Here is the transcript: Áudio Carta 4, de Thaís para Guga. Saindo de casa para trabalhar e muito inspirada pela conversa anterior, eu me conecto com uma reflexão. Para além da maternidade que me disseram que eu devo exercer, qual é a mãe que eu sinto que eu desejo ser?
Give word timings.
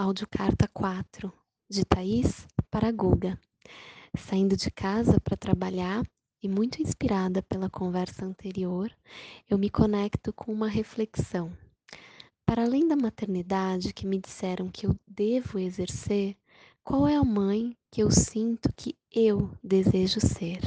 Áudio 0.00 0.28
Carta 0.30 0.68
4, 0.72 1.32
de 1.68 1.84
Thaís 1.84 2.46
para 2.70 2.92
Guga. 2.92 3.36
Saindo 4.16 4.56
de 4.56 4.70
casa 4.70 5.20
para 5.20 5.36
trabalhar 5.36 6.06
e 6.40 6.48
muito 6.48 6.80
inspirada 6.80 7.42
pela 7.42 7.68
conversa 7.68 8.24
anterior, 8.24 8.96
eu 9.50 9.58
me 9.58 9.68
conecto 9.68 10.32
com 10.32 10.52
uma 10.52 10.68
reflexão. 10.68 11.52
Para 12.46 12.62
além 12.62 12.86
da 12.86 12.94
maternidade 12.94 13.92
que 13.92 14.06
me 14.06 14.20
disseram 14.20 14.70
que 14.70 14.86
eu 14.86 14.94
devo 15.04 15.58
exercer, 15.58 16.36
qual 16.84 17.08
é 17.08 17.16
a 17.16 17.24
mãe 17.24 17.76
que 17.90 18.00
eu 18.00 18.08
sinto 18.08 18.72
que 18.76 18.96
eu 19.10 19.50
desejo 19.64 20.20
ser? 20.20 20.60